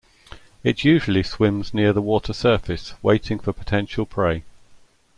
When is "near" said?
1.75-1.93